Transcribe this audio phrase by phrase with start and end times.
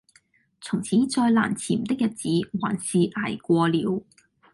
[0.61, 2.27] 從前再難纏的日子
[2.59, 4.03] 還是捱過了